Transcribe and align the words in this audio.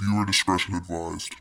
Viewer 0.00 0.24
discretion 0.24 0.74
advised. 0.74 1.34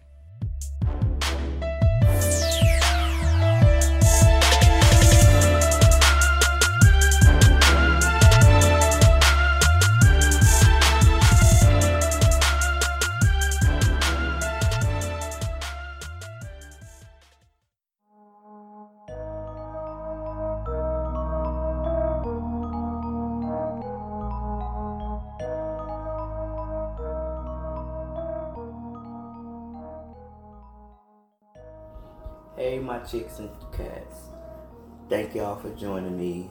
My 32.99 33.05
chicks 33.05 33.39
and 33.39 33.49
cats. 33.71 34.15
Thank 35.09 35.35
y'all 35.35 35.59
for 35.59 35.69
joining 35.71 36.17
me. 36.17 36.49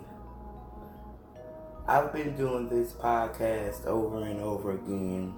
I've 1.86 2.12
been 2.12 2.36
doing 2.36 2.68
this 2.68 2.92
podcast 2.92 3.86
over 3.86 4.24
and 4.24 4.40
over 4.40 4.72
again, 4.72 5.34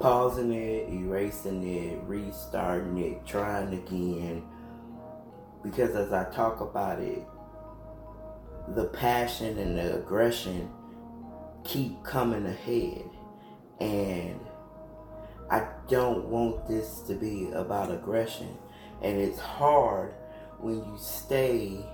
pausing 0.00 0.52
it, 0.52 0.88
erasing 0.92 1.62
it, 1.62 2.00
restarting 2.04 2.98
it, 2.98 3.26
trying 3.26 3.74
again. 3.74 4.44
Because 5.62 5.94
as 5.94 6.12
I 6.12 6.24
talk 6.30 6.60
about 6.60 7.00
it, 7.00 7.24
the 8.74 8.86
passion 8.86 9.58
and 9.58 9.78
the 9.78 9.96
aggression 9.96 10.70
keep 11.64 12.02
coming 12.02 12.46
ahead. 12.46 13.08
And 13.80 14.40
I 15.50 15.66
don't 15.88 16.26
want 16.26 16.66
this 16.68 17.00
to 17.02 17.14
be 17.14 17.50
about 17.52 17.92
aggression. 17.92 18.56
And 19.02 19.18
it's 19.20 19.38
hard 19.38 20.14
when 20.58 20.76
you 20.76 20.96
stay 20.98 21.84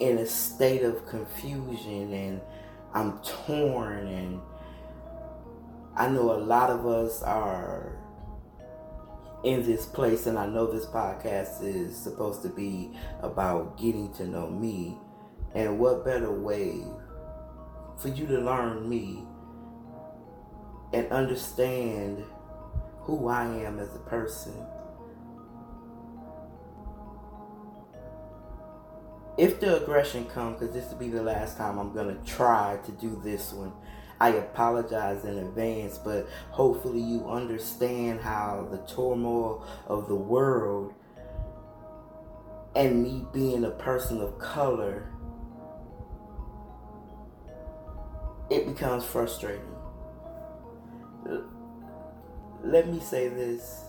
in 0.00 0.18
a 0.18 0.26
state 0.26 0.82
of 0.82 1.06
confusion 1.06 2.12
and 2.12 2.40
I'm 2.94 3.18
torn 3.18 4.06
and 4.08 4.40
I 5.96 6.08
know 6.08 6.32
a 6.32 6.40
lot 6.40 6.70
of 6.70 6.86
us 6.86 7.22
are 7.22 7.96
in 9.44 9.62
this 9.62 9.84
place 9.84 10.26
and 10.26 10.38
I 10.38 10.46
know 10.46 10.66
this 10.66 10.86
podcast 10.86 11.62
is 11.62 11.96
supposed 11.96 12.42
to 12.42 12.48
be 12.48 12.90
about 13.20 13.78
getting 13.78 14.12
to 14.14 14.26
know 14.26 14.48
me. 14.48 14.96
And 15.54 15.78
what 15.78 16.04
better 16.04 16.32
way 16.32 16.82
for 17.98 18.08
you 18.08 18.26
to 18.26 18.40
learn 18.40 18.88
me 18.88 19.24
and 20.92 21.06
understand 21.12 22.24
who 23.00 23.28
I 23.28 23.44
am 23.44 23.78
as 23.78 23.94
a 23.94 24.00
person 24.00 24.54
if 29.36 29.60
the 29.60 29.82
aggression 29.82 30.26
comes, 30.26 30.58
because 30.58 30.74
this 30.74 30.90
will 30.90 30.98
be 30.98 31.08
the 31.08 31.22
last 31.22 31.56
time 31.56 31.78
I'm 31.78 31.92
going 31.92 32.16
to 32.16 32.24
try 32.24 32.78
to 32.84 32.92
do 32.92 33.20
this 33.24 33.52
one, 33.52 33.72
I 34.20 34.30
apologize 34.30 35.24
in 35.24 35.38
advance, 35.38 35.98
but 35.98 36.28
hopefully 36.50 37.00
you 37.00 37.28
understand 37.28 38.20
how 38.20 38.68
the 38.70 38.78
turmoil 38.78 39.66
of 39.86 40.08
the 40.08 40.14
world 40.14 40.94
and 42.76 43.02
me 43.02 43.26
being 43.32 43.64
a 43.64 43.70
person 43.70 44.20
of 44.20 44.38
color, 44.38 45.08
it 48.50 48.66
becomes 48.66 49.04
frustrating. 49.04 49.64
Let 52.62 52.88
me 52.88 53.00
say 53.00 53.28
this 53.28 53.84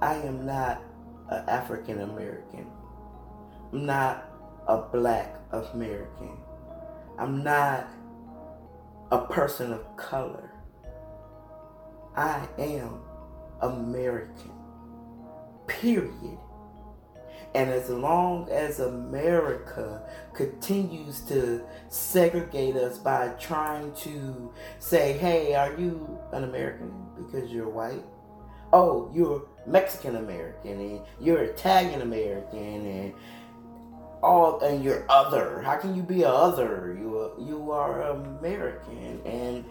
I 0.00 0.14
am 0.14 0.44
not 0.44 0.82
an 1.28 1.48
African 1.48 2.00
American. 2.00 2.66
I'm 3.72 3.86
not 3.86 4.30
a 4.66 4.78
black 4.78 5.36
American. 5.52 6.36
I'm 7.18 7.42
not 7.42 7.88
a 9.10 9.18
person 9.26 9.72
of 9.72 9.96
color. 9.96 10.50
I 12.16 12.46
am 12.58 13.00
American. 13.60 14.52
Period. 15.66 16.38
And 17.54 17.70
as 17.70 17.88
long 17.88 18.48
as 18.50 18.80
America 18.80 20.02
continues 20.34 21.20
to 21.22 21.62
segregate 21.88 22.76
us 22.76 22.98
by 22.98 23.28
trying 23.40 23.94
to 23.94 24.52
say, 24.78 25.14
hey, 25.14 25.54
are 25.54 25.74
you 25.78 26.18
an 26.32 26.44
American 26.44 26.92
because 27.16 27.50
you're 27.50 27.68
white? 27.68 28.04
Oh, 28.72 29.10
you're 29.14 29.46
Mexican 29.66 30.16
American 30.16 30.80
and 30.80 31.00
you're 31.20 31.44
Italian 31.44 32.02
American 32.02 32.86
and 32.86 33.14
all 34.22 34.60
and 34.60 34.82
you're 34.84 35.04
other. 35.08 35.62
How 35.62 35.76
can 35.76 35.94
you 35.94 36.02
be 36.02 36.22
a 36.22 36.28
other? 36.28 36.96
You 36.98 37.18
are, 37.18 37.40
you 37.40 37.70
are 37.70 38.02
American, 38.02 39.20
and 39.24 39.64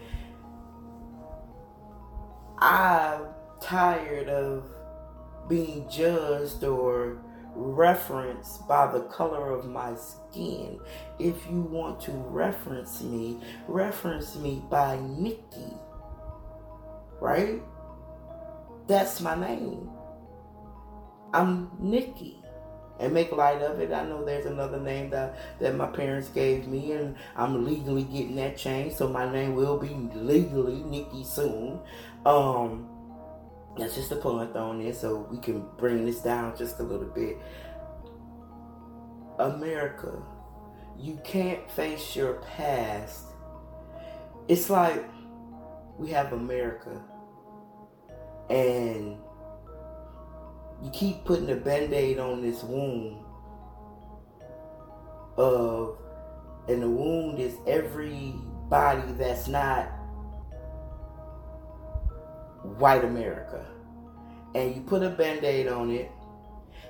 I'm 2.58 3.22
tired 3.62 4.30
of 4.30 4.66
being 5.48 5.88
judged 5.90 6.64
or 6.64 7.18
referenced 7.56 8.68
by 8.68 8.92
the 8.92 9.02
color 9.04 9.52
of 9.52 9.66
my 9.66 9.96
skin. 9.96 10.80
If 11.20 11.36
you 11.50 11.62
want 11.62 12.02
to 12.02 12.12
reference 12.12 13.02
me, 13.02 13.40
reference 13.68 14.36
me 14.36 14.62
by 14.70 15.00
Nikki. 15.00 15.74
Right? 17.22 17.62
That's 18.88 19.22
my 19.22 19.36
name. 19.36 19.90
I'm 21.34 21.72
Nikki 21.80 22.45
and 23.00 23.14
make 23.14 23.32
light 23.32 23.62
of 23.62 23.80
it. 23.80 23.92
I 23.92 24.06
know 24.06 24.24
there's 24.24 24.46
another 24.46 24.80
name 24.80 25.10
that 25.10 25.38
that 25.60 25.76
my 25.76 25.88
parents 25.88 26.30
gave 26.30 26.68
me, 26.68 26.94
and 26.94 27.16
I'm 27.36 27.66
legally 27.66 28.04
getting 28.04 28.36
that 28.38 28.58
changed, 28.58 28.98
so 28.98 29.08
my 29.08 29.32
name 29.32 29.56
will 29.56 29.78
be 29.78 29.90
legally 30.14 30.82
Nikki 30.84 31.24
soon. 31.24 31.80
Um, 32.26 32.90
that's 33.78 33.96
just 33.96 34.12
a 34.12 34.16
pun 34.16 34.56
on 34.56 34.84
there, 34.84 34.94
so 34.94 35.28
we 35.30 35.38
can 35.38 35.66
bring 35.78 36.06
this 36.06 36.22
down 36.22 36.56
just 36.58 36.80
a 36.80 36.84
little 36.84 37.10
bit. 37.10 37.38
America, 39.40 40.24
you 40.98 41.20
can't 41.24 41.70
face 41.72 42.16
your 42.16 42.36
past. 42.36 43.26
It's 44.48 44.70
like 44.70 45.04
we 45.98 46.10
have 46.12 46.32
America, 46.32 47.02
and 48.50 49.18
you 50.84 50.90
keep 50.92 51.24
putting 51.26 51.50
a 51.50 51.56
band-aid 51.56 52.20
on 52.20 52.42
this 52.42 52.64
wound 52.64 53.18
of 55.38 55.98
and 56.68 56.82
the 56.82 56.90
wound 56.90 57.40
is 57.40 57.56
everybody 57.68 59.02
that's 59.18 59.48
not 59.48 59.86
white 62.78 63.04
America. 63.04 63.66
And 64.56 64.76
you 64.76 64.82
put 64.82 65.04
a 65.04 65.10
band-aid 65.10 65.68
on 65.68 65.92
it 65.92 66.12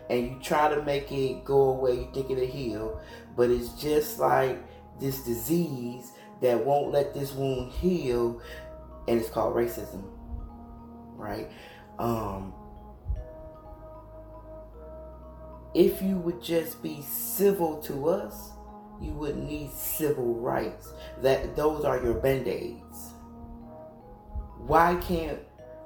and 0.09 0.27
you 0.27 0.39
try 0.41 0.73
to 0.73 0.81
make 0.83 1.11
it 1.11 1.43
go 1.43 1.71
away, 1.71 1.93
you 1.95 2.09
think 2.13 2.29
it'll 2.29 2.45
heal, 2.45 3.01
but 3.35 3.49
it's 3.49 3.69
just 3.81 4.19
like 4.19 4.63
this 4.99 5.23
disease 5.23 6.11
that 6.41 6.63
won't 6.63 6.91
let 6.91 7.13
this 7.13 7.33
wound 7.33 7.71
heal 7.71 8.41
and 9.07 9.19
it's 9.19 9.29
called 9.29 9.55
racism. 9.55 10.03
Right? 11.17 11.51
Um 11.99 12.53
if 15.75 16.01
you 16.01 16.17
would 16.17 16.41
just 16.41 16.81
be 16.81 17.01
civil 17.01 17.77
to 17.81 18.07
us, 18.07 18.51
you 19.01 19.11
would 19.11 19.35
need 19.35 19.71
civil 19.71 20.35
rights. 20.35 20.93
That 21.21 21.55
those 21.55 21.83
are 21.83 22.01
your 22.01 22.13
band-aids. 22.13 23.11
Why 24.65 24.95
can't 24.95 25.39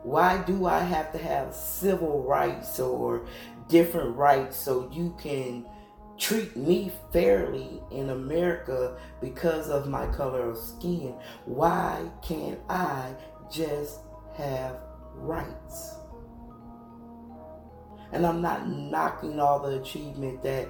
why 0.04 0.42
do 0.44 0.66
I 0.66 0.80
have 0.80 1.12
to 1.12 1.18
have 1.18 1.54
civil 1.54 2.24
rights 2.24 2.80
or 2.80 3.26
different 3.68 4.16
rights 4.16 4.56
so 4.56 4.90
you 4.94 5.14
can 5.22 5.66
treat 6.18 6.56
me 6.56 6.92
fairly 7.12 7.82
in 7.92 8.10
America 8.10 8.98
because 9.20 9.70
of 9.70 9.90
my 9.90 10.08
color 10.08 10.52
of 10.52 10.58
skin? 10.58 11.16
Why 11.46 12.10
can't 12.22 12.60
I 12.70 13.14
just 13.52 14.00
have 14.38 14.78
rights? 15.16 15.99
And 18.12 18.26
I'm 18.26 18.42
not 18.42 18.68
knocking 18.68 19.40
all 19.40 19.60
the 19.60 19.80
achievement 19.80 20.42
that 20.44 20.68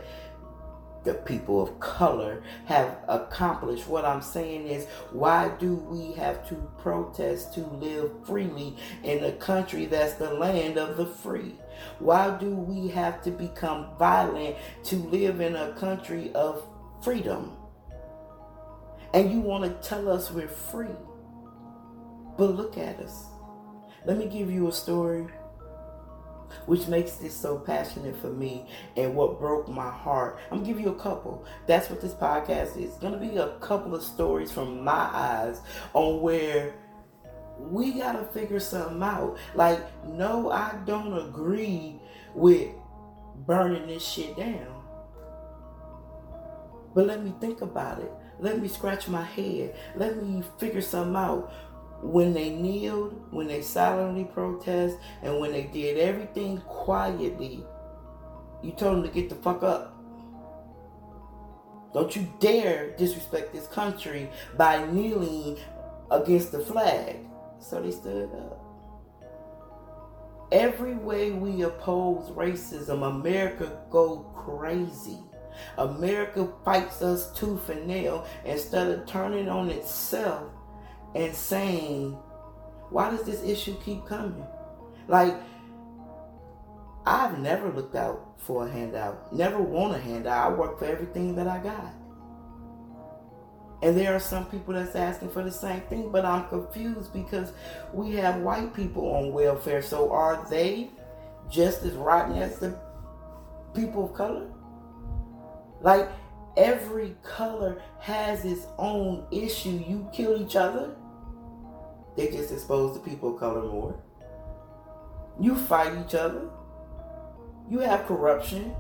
the 1.04 1.14
people 1.14 1.62
of 1.62 1.80
color 1.80 2.44
have 2.66 2.98
accomplished. 3.08 3.88
What 3.88 4.04
I'm 4.06 4.22
saying 4.22 4.68
is, 4.68 4.86
why 5.12 5.50
do 5.58 5.76
we 5.76 6.12
have 6.14 6.48
to 6.50 6.56
protest 6.78 7.54
to 7.54 7.62
live 7.62 8.12
freely 8.26 8.76
in 9.04 9.24
a 9.24 9.32
country 9.34 9.86
that's 9.86 10.16
the 10.16 10.34
land 10.34 10.78
of 10.78 10.98
the 10.98 11.06
free? 11.06 11.56
Why 12.00 12.38
do 12.38 12.50
we 12.54 12.90
have 12.90 13.22
to 13.24 13.32
become 13.32 13.88
violent 13.98 14.58
to 14.86 14.98
live 14.98 15.40
in 15.40 15.56
a 15.56 15.74
country 15.74 16.34
of 16.34 16.68
freedom? 17.02 17.54
And 19.14 19.32
you 19.32 19.40
want 19.40 19.64
to 19.64 19.88
tell 19.88 20.10
us 20.10 20.32
we're 20.32 20.48
free? 20.48 20.88
But 22.38 22.56
look 22.56 22.78
at 22.78 23.00
us. 23.00 23.26
Let 24.06 24.18
me 24.18 24.28
give 24.28 24.52
you 24.52 24.68
a 24.68 24.72
story 24.72 25.28
which 26.66 26.88
makes 26.88 27.14
this 27.14 27.34
so 27.34 27.58
passionate 27.58 28.16
for 28.18 28.30
me 28.30 28.66
and 28.98 29.16
what 29.16 29.40
broke 29.40 29.68
my 29.68 29.90
heart. 29.90 30.40
I'm 30.52 30.60
gonna 30.60 30.68
give 30.68 30.80
you 30.80 30.90
a 30.90 31.00
couple. 31.00 31.46
That's 31.68 31.90
what 31.90 32.02
this 32.02 32.14
podcast 32.14 32.78
is. 32.78 32.90
It's 32.90 32.98
gonna 32.98 33.18
be 33.18 33.38
a 33.38 33.58
couple 33.60 33.96
of 33.96 34.04
stories 34.04 34.52
from 34.52 34.84
my 34.84 35.10
eyes 35.14 35.62
on 35.94 36.22
where 36.22 36.76
we 37.60 37.94
gotta 37.94 38.26
figure 38.26 38.60
something 38.60 39.04
out. 39.04 39.38
Like, 39.56 39.82
no, 40.06 40.52
I 40.52 40.76
don't 40.86 41.14
agree 41.28 42.00
with 42.34 42.70
burning 43.46 43.88
this 43.88 44.06
shit 44.06 44.38
down. 44.38 44.80
But 46.94 47.08
let 47.08 47.24
me 47.24 47.34
think 47.40 47.62
about 47.62 48.00
it. 48.00 48.12
Let 48.40 48.62
me 48.62 48.68
scratch 48.68 49.08
my 49.08 49.24
head. 49.24 49.76
Let 49.96 50.24
me 50.24 50.44
figure 50.58 50.82
something 50.82 51.16
out 51.16 51.52
when 52.02 52.34
they 52.34 52.50
kneeled, 52.50 53.22
when 53.32 53.48
they 53.48 53.62
silently 53.62 54.26
protest, 54.26 54.98
and 55.22 55.40
when 55.40 55.52
they 55.52 55.64
did 55.64 55.98
everything 55.98 56.60
quietly, 56.62 57.64
you 58.64 58.72
told 58.72 58.98
them 58.98 59.04
to 59.04 59.10
get 59.10 59.30
the 59.30 59.36
fuck 59.36 59.64
up. 59.64 59.96
Don't 61.94 62.16
you 62.16 62.32
dare 62.40 62.96
disrespect 62.98 63.52
this 63.52 63.68
country 63.68 64.30
by 64.58 64.86
kneeling 64.92 65.58
against 66.12 66.52
the 66.52 66.60
flag. 66.60 67.18
So 67.60 67.82
they 67.82 67.92
stood 67.92 68.30
up. 68.34 68.66
Every 70.52 70.96
way 70.96 71.32
we 71.32 71.64
oppose 71.64 72.32
racism, 72.32 73.08
America 73.08 73.82
go 73.90 74.20
crazy. 74.36 75.20
America 75.78 76.52
fights 76.64 77.02
us 77.02 77.32
tooth 77.34 77.70
and 77.70 77.86
nail 77.86 78.26
instead 78.46 78.88
of 78.88 79.06
turning 79.06 79.50
on 79.50 79.70
itself 79.70 80.50
and 81.16 81.36
saying, 81.36 82.18
why 82.90 83.10
does 83.10 83.24
this 83.24 83.44
issue 83.44 83.76
keep 83.84 84.06
coming? 84.06 84.46
Like, 85.08 85.36
I've 87.06 87.40
never 87.40 87.72
looked 87.72 87.96
out 87.96 88.34
for 88.38 88.68
a 88.68 88.72
handout, 88.72 89.34
never 89.34 89.60
want 89.60 89.96
a 89.96 90.00
handout. 90.00 90.52
I 90.52 90.56
work 90.56 90.80
for 90.80 90.86
everything 90.86 91.36
that 91.36 91.48
I 91.48 91.60
got. 91.60 91.94
And 93.82 93.98
there 93.98 94.14
are 94.14 94.20
some 94.20 94.46
people 94.46 94.74
that's 94.74 94.96
asking 94.96 95.30
for 95.30 95.42
the 95.42 95.52
same 95.52 95.82
thing, 95.82 96.12
but 96.12 96.26
I'm 96.26 96.50
confused 96.50 97.14
because 97.14 97.54
we 97.94 98.12
have 98.16 98.42
white 98.42 98.74
people 98.74 99.08
on 99.16 99.32
welfare. 99.32 99.82
So 99.82 100.12
are 100.12 100.46
they 100.50 100.90
just 101.50 101.84
as 101.84 101.94
rotten 101.94 102.36
as 102.38 102.60
the 102.60 102.78
people 103.74 104.06
of 104.06 104.14
color? 104.14 104.48
Like 105.82 106.10
every 106.58 107.16
color 107.24 107.82
has 108.00 108.46
its 108.46 108.68
own 108.78 109.26
issue. 109.32 109.84
You 109.88 110.10
kill 110.14 110.42
each 110.42 110.56
other, 110.56 110.96
they 112.16 112.30
just 112.30 112.52
expose 112.52 112.94
the 112.94 113.00
people 113.00 113.34
of 113.34 113.40
color 113.40 113.62
more. 113.62 113.98
You 115.40 115.56
fight 115.56 115.94
each 116.06 116.16
other. 116.16 116.50
You 117.70 117.80
have 117.80 118.06
corruption. 118.06 118.76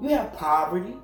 You 0.00 0.10
have 0.10 0.32
poverty. 0.34 0.94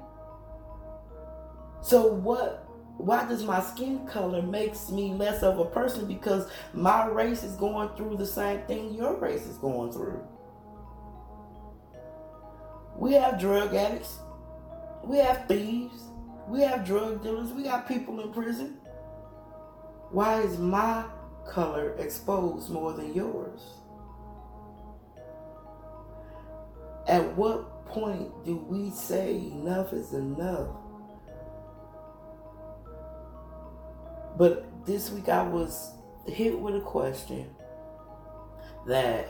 So 1.81 2.12
what 2.12 2.65
why 2.99 3.27
does 3.29 3.45
my 3.45 3.61
skin 3.61 4.05
color 4.06 4.43
makes 4.43 4.91
me 4.91 5.12
less 5.15 5.45
of 5.45 5.61
a 5.61 5.65
person 5.65 6.06
because 6.06 6.50
my 6.75 7.06
race 7.06 7.45
is 7.45 7.55
going 7.55 7.89
through 7.97 8.17
the 8.17 8.27
same 8.27 8.61
thing 8.62 8.93
your 8.93 9.15
race 9.15 9.47
is 9.47 9.56
going 9.59 9.93
through. 9.93 10.21
We 12.97 13.12
have 13.12 13.39
drug 13.39 13.75
addicts. 13.75 14.19
We 15.09 15.17
have 15.19 15.47
thieves. 15.49 16.03
We 16.49 16.61
have 16.61 16.85
drug 16.85 17.23
dealers. 17.23 17.51
We 17.51 17.63
got 17.63 17.89
people 17.89 18.21
in 18.21 18.31
prison. 18.31 18.77
Why 20.11 20.43
is 20.43 20.59
my 20.59 21.05
color 21.47 21.97
exposed 21.99 22.69
more 22.69 22.93
than 22.93 23.15
yours? 23.15 23.63
At 27.07 27.35
what 27.37 27.87
point 27.87 28.45
do 28.45 28.57
we 28.57 28.91
say 28.91 29.37
enough 29.37 29.95
is 29.95 30.13
enough? 30.13 30.69
But 34.37 34.67
this 34.85 35.11
week 35.11 35.31
I 35.31 35.43
was 35.43 35.93
hit 36.27 36.59
with 36.59 36.77
a 36.77 36.81
question 36.81 37.49
that, 38.87 39.27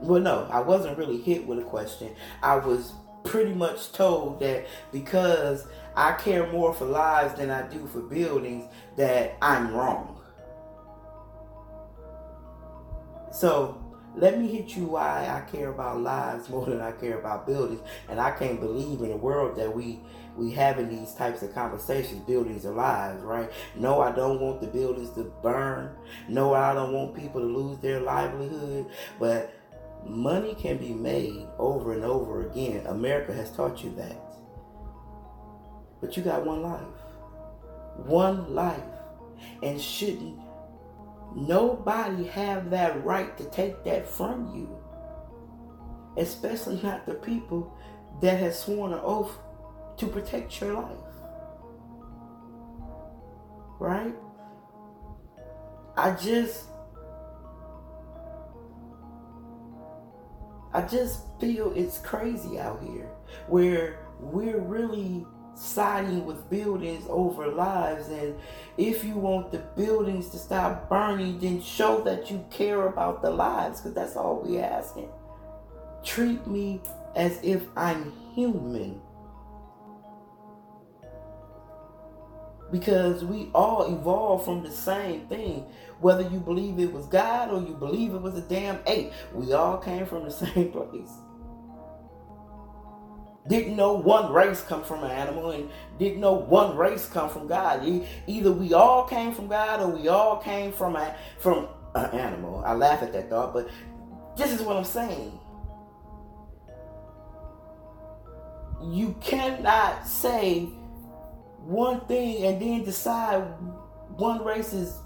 well, 0.00 0.22
no, 0.22 0.48
I 0.50 0.60
wasn't 0.60 0.96
really 0.96 1.20
hit 1.20 1.46
with 1.46 1.58
a 1.58 1.64
question. 1.64 2.16
I 2.42 2.56
was 2.56 2.94
pretty 3.24 3.54
much 3.54 3.92
told 3.92 4.40
that 4.40 4.66
because 4.92 5.66
I 5.96 6.12
care 6.12 6.50
more 6.52 6.72
for 6.72 6.84
lives 6.84 7.34
than 7.34 7.50
I 7.50 7.66
do 7.68 7.86
for 7.86 8.00
buildings, 8.00 8.66
that 8.96 9.36
I'm 9.42 9.74
wrong. 9.74 10.20
So 13.32 13.80
let 14.14 14.38
me 14.38 14.46
hit 14.46 14.76
you 14.76 14.84
why 14.84 15.28
I 15.28 15.50
care 15.50 15.70
about 15.70 16.00
lives 16.00 16.48
more 16.48 16.66
than 16.66 16.80
I 16.80 16.92
care 16.92 17.18
about 17.18 17.46
buildings. 17.46 17.80
And 18.08 18.20
I 18.20 18.30
can't 18.30 18.60
believe 18.60 19.00
in 19.00 19.10
a 19.10 19.16
world 19.16 19.56
that 19.56 19.74
we 19.74 20.00
we 20.36 20.50
having 20.50 20.88
these 20.88 21.14
types 21.14 21.42
of 21.42 21.54
conversations, 21.54 22.20
buildings 22.22 22.66
are 22.66 22.72
lives, 22.72 23.22
right? 23.22 23.50
No, 23.76 24.00
I 24.00 24.10
don't 24.10 24.40
want 24.40 24.60
the 24.60 24.66
buildings 24.66 25.10
to 25.10 25.32
burn. 25.42 25.94
No, 26.28 26.54
I 26.54 26.74
don't 26.74 26.92
want 26.92 27.14
people 27.14 27.40
to 27.40 27.46
lose 27.46 27.78
their 27.78 28.00
livelihood. 28.00 28.86
But 29.20 29.54
money 30.06 30.54
can 30.54 30.78
be 30.78 30.92
made 30.92 31.46
over 31.58 31.92
and 31.92 32.04
over 32.04 32.46
again. 32.48 32.86
America 32.86 33.32
has 33.32 33.50
taught 33.52 33.82
you 33.82 33.94
that. 33.96 34.20
But 36.00 36.16
you 36.16 36.22
got 36.22 36.44
one 36.44 36.62
life. 36.62 36.82
One 38.06 38.54
life. 38.54 38.80
And 39.62 39.80
shouldn't 39.80 40.38
nobody 41.34 42.24
have 42.24 42.70
that 42.70 43.04
right 43.04 43.36
to 43.38 43.44
take 43.50 43.84
that 43.84 44.08
from 44.08 44.54
you? 44.54 44.78
Especially 46.16 46.80
not 46.82 47.06
the 47.06 47.14
people 47.14 47.76
that 48.20 48.38
have 48.38 48.54
sworn 48.54 48.92
an 48.92 49.00
oath 49.02 49.36
to 49.96 50.06
protect 50.06 50.60
your 50.60 50.74
life. 50.74 50.98
Right? 53.78 54.14
I 55.96 56.12
just 56.12 56.64
I 60.74 60.82
just 60.82 61.20
feel 61.40 61.72
it's 61.76 61.98
crazy 61.98 62.58
out 62.58 62.82
here 62.82 63.08
where 63.46 64.00
we're 64.18 64.58
really 64.58 65.24
siding 65.54 66.26
with 66.26 66.50
buildings 66.50 67.04
over 67.08 67.46
lives. 67.46 68.08
And 68.08 68.34
if 68.76 69.04
you 69.04 69.14
want 69.14 69.52
the 69.52 69.58
buildings 69.58 70.30
to 70.30 70.38
stop 70.38 70.88
burning, 70.88 71.38
then 71.38 71.62
show 71.62 72.02
that 72.02 72.28
you 72.28 72.44
care 72.50 72.88
about 72.88 73.22
the 73.22 73.30
lives 73.30 73.80
because 73.80 73.94
that's 73.94 74.16
all 74.16 74.42
we're 74.44 74.64
asking. 74.64 75.08
Treat 76.02 76.44
me 76.46 76.80
as 77.14 77.38
if 77.42 77.62
I'm 77.76 78.12
human. 78.34 79.00
Because 82.72 83.24
we 83.24 83.50
all 83.54 83.94
evolved 83.94 84.44
from 84.44 84.62
the 84.62 84.70
same 84.70 85.26
thing. 85.28 85.66
Whether 86.00 86.22
you 86.22 86.40
believe 86.40 86.78
it 86.78 86.92
was 86.92 87.06
God 87.06 87.50
or 87.50 87.60
you 87.60 87.74
believe 87.74 88.14
it 88.14 88.20
was 88.20 88.36
a 88.36 88.40
damn 88.42 88.78
ape, 88.86 89.12
we 89.32 89.52
all 89.52 89.78
came 89.78 90.06
from 90.06 90.24
the 90.24 90.30
same 90.30 90.72
place. 90.72 91.10
Didn't 93.46 93.76
know 93.76 93.92
one 93.92 94.32
race 94.32 94.62
come 94.62 94.82
from 94.82 95.04
an 95.04 95.10
animal 95.10 95.50
and 95.50 95.68
didn't 95.98 96.20
know 96.20 96.32
one 96.32 96.76
race 96.76 97.06
come 97.06 97.28
from 97.28 97.46
God. 97.46 97.86
Either 98.26 98.52
we 98.52 98.72
all 98.72 99.04
came 99.04 99.32
from 99.34 99.48
God 99.48 99.80
or 99.80 99.88
we 99.88 100.08
all 100.08 100.38
came 100.38 100.72
from 100.72 100.96
a, 100.96 101.14
from 101.38 101.68
an 101.94 102.10
animal. 102.18 102.62
I 102.64 102.72
laugh 102.72 103.02
at 103.02 103.12
that 103.12 103.28
thought, 103.28 103.52
but 103.52 103.68
this 104.36 104.50
is 104.50 104.62
what 104.62 104.76
I'm 104.76 104.84
saying. 104.84 105.38
You 108.82 109.14
cannot 109.20 110.06
say 110.06 110.68
one 111.66 112.00
thing 112.06 112.44
and 112.44 112.60
then 112.60 112.84
decide 112.84 113.42
one 114.16 114.44
race 114.44 114.72
is 114.72 114.98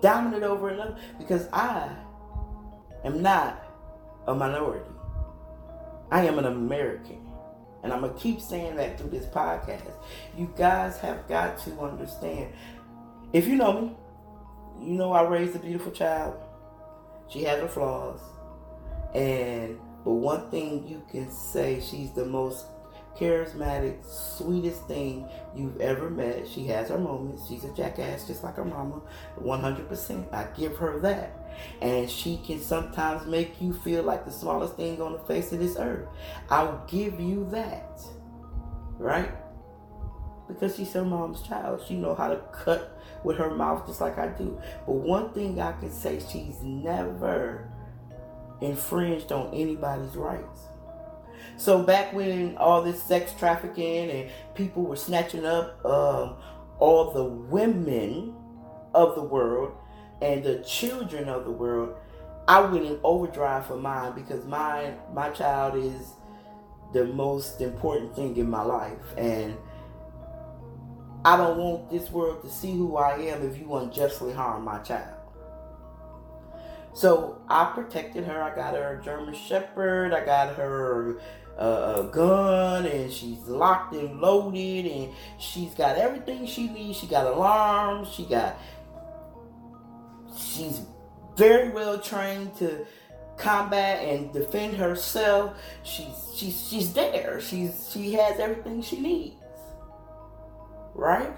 dominant 0.00 0.42
over 0.42 0.70
another 0.70 0.96
because 1.18 1.48
I 1.52 1.94
am 3.04 3.22
not 3.22 3.62
a 4.26 4.34
minority. 4.34 4.90
I 6.10 6.26
am 6.26 6.38
an 6.38 6.46
American. 6.46 7.20
And 7.82 7.92
I'm 7.92 8.00
going 8.00 8.14
to 8.14 8.18
keep 8.18 8.40
saying 8.40 8.76
that 8.76 8.98
through 8.98 9.10
this 9.10 9.26
podcast. 9.26 9.82
You 10.36 10.50
guys 10.56 10.98
have 10.98 11.28
got 11.28 11.58
to 11.64 11.80
understand. 11.80 12.52
If 13.34 13.46
you 13.46 13.56
know 13.56 13.80
me, 13.80 13.96
you 14.80 14.94
know 14.94 15.12
I 15.12 15.22
raised 15.28 15.54
a 15.54 15.58
beautiful 15.58 15.92
child. 15.92 16.36
She 17.28 17.42
has 17.44 17.60
her 17.60 17.68
flaws. 17.68 18.20
And 19.14 19.78
but 20.04 20.12
one 20.12 20.50
thing 20.50 20.86
you 20.86 21.02
can 21.10 21.30
say, 21.30 21.80
she's 21.80 22.12
the 22.12 22.24
most 22.24 22.66
charismatic, 23.18 24.04
sweetest 24.04 24.86
thing 24.86 25.28
you've 25.54 25.80
ever 25.80 26.10
met. 26.10 26.46
She 26.48 26.66
has 26.66 26.88
her 26.88 26.98
moments. 26.98 27.46
She's 27.48 27.64
a 27.64 27.72
jackass 27.74 28.26
just 28.26 28.44
like 28.44 28.56
her 28.56 28.64
mama. 28.64 29.00
100%. 29.40 30.32
I 30.32 30.46
give 30.56 30.76
her 30.76 30.98
that. 31.00 31.40
And 31.80 32.10
she 32.10 32.38
can 32.38 32.60
sometimes 32.60 33.26
make 33.26 33.60
you 33.60 33.72
feel 33.72 34.02
like 34.02 34.24
the 34.24 34.32
smallest 34.32 34.76
thing 34.76 35.00
on 35.00 35.12
the 35.12 35.18
face 35.20 35.52
of 35.52 35.58
this 35.60 35.76
earth. 35.78 36.08
I'll 36.50 36.84
give 36.88 37.20
you 37.20 37.48
that. 37.50 38.00
Right? 38.98 39.32
because 40.48 40.76
she's 40.76 40.92
her 40.92 41.04
mom's 41.04 41.42
child. 41.42 41.82
She 41.86 41.94
know 41.94 42.14
how 42.14 42.28
to 42.28 42.36
cut 42.52 42.98
with 43.22 43.36
her 43.38 43.54
mouth 43.54 43.86
just 43.86 44.00
like 44.00 44.18
I 44.18 44.28
do. 44.28 44.60
But 44.86 44.92
one 44.92 45.32
thing 45.32 45.60
I 45.60 45.72
can 45.72 45.90
say, 45.90 46.20
she's 46.20 46.60
never 46.62 47.70
infringed 48.60 49.32
on 49.32 49.52
anybody's 49.54 50.16
rights. 50.16 50.60
So 51.56 51.82
back 51.82 52.12
when 52.12 52.56
all 52.56 52.82
this 52.82 53.02
sex 53.02 53.32
trafficking 53.38 54.10
and 54.10 54.30
people 54.54 54.82
were 54.82 54.96
snatching 54.96 55.46
up 55.46 55.84
um, 55.84 56.36
all 56.78 57.12
the 57.12 57.24
women 57.24 58.34
of 58.92 59.14
the 59.14 59.22
world 59.22 59.72
and 60.20 60.42
the 60.42 60.58
children 60.58 61.28
of 61.28 61.44
the 61.44 61.50
world, 61.50 61.96
I 62.46 62.60
went 62.60 62.84
in 62.84 62.98
overdrive 63.02 63.66
for 63.66 63.76
mine 63.76 64.14
because 64.14 64.44
mine, 64.44 64.96
my 65.12 65.30
child 65.30 65.76
is 65.76 66.12
the 66.92 67.04
most 67.04 67.60
important 67.60 68.14
thing 68.14 68.36
in 68.36 68.48
my 68.48 68.62
life, 68.62 69.16
and 69.16 69.56
I 71.24 71.36
don't 71.36 71.56
want 71.56 71.90
this 71.90 72.10
world 72.10 72.42
to 72.42 72.50
see 72.50 72.72
who 72.72 72.96
I 72.96 73.16
am 73.16 73.48
if 73.48 73.58
you 73.58 73.74
unjustly 73.74 74.32
harm 74.32 74.64
my 74.64 74.78
child. 74.80 75.16
So 76.92 77.40
I 77.48 77.72
protected 77.74 78.24
her. 78.24 78.42
I 78.42 78.54
got 78.54 78.74
her 78.74 79.00
a 79.00 79.02
German 79.02 79.34
Shepherd. 79.34 80.12
I 80.12 80.24
got 80.24 80.54
her 80.54 81.18
uh, 81.58 82.02
a 82.04 82.10
gun, 82.12 82.86
and 82.86 83.12
she's 83.12 83.40
locked 83.46 83.94
and 83.94 84.20
loaded, 84.20 84.86
and 84.86 85.12
she's 85.38 85.74
got 85.74 85.96
everything 85.96 86.46
she 86.46 86.68
needs. 86.68 86.98
She 86.98 87.06
got 87.06 87.26
alarms. 87.26 88.08
She 88.08 88.24
got. 88.24 88.58
She's 90.36 90.80
very 91.36 91.70
well 91.70 91.98
trained 91.98 92.56
to 92.56 92.86
combat 93.36 94.02
and 94.04 94.32
defend 94.32 94.76
herself. 94.76 95.56
She's 95.82 96.32
she's 96.34 96.68
she's 96.68 96.92
there. 96.92 97.40
She's 97.40 97.90
she 97.92 98.12
has 98.14 98.38
everything 98.38 98.82
she 98.82 99.00
needs. 99.00 99.36
Right? 100.94 101.32